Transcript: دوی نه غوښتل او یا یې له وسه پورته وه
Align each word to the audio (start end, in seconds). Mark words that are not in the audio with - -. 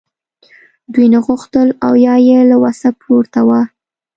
دوی 0.93 1.07
نه 1.13 1.19
غوښتل 1.25 1.67
او 1.85 1.93
یا 2.05 2.15
یې 2.27 2.39
له 2.49 2.57
وسه 2.63 2.89
پورته 3.01 3.41
وه 3.47 3.61